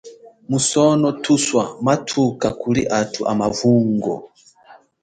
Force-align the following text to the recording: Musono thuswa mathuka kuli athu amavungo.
Musono 0.49 1.09
thuswa 1.23 1.63
mathuka 1.85 2.47
kuli 2.61 2.81
athu 3.01 3.21
amavungo. 3.31 4.13